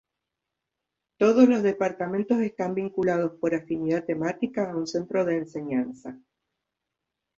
Todos 1.19 1.47
los 1.47 1.61
departamentos 1.61 2.39
están 2.39 2.73
vinculados, 2.73 3.33
por 3.39 3.53
afinidad 3.53 4.03
temática, 4.03 4.71
a 4.71 4.75
un 4.75 4.87
Centro 4.87 5.23
de 5.25 5.37
Enseñanza. 5.37 6.17